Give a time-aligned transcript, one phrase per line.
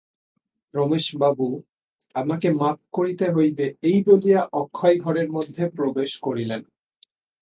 [0.73, 1.47] রমেশবাবু,
[2.15, 6.51] আমাকে মাপ করিতে হইবে এই বলিয়া অক্ষয় ঘরের মধ্যে প্রবেশ করিল।